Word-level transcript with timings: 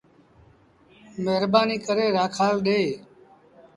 مهربآنيٚٚ 1.23 1.83
ڪري 1.85 2.07
رآکآل 2.17 2.55
ڏي۔ 2.65 2.81